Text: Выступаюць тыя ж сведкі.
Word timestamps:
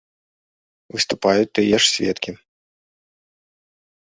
Выступаюць 0.95 1.51
тыя 1.59 1.75
ж 1.83 1.91
сведкі. 1.93 2.31